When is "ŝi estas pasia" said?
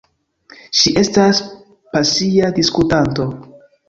0.77-2.49